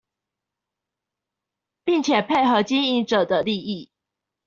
[1.85, 3.91] 並且配合經營者的利益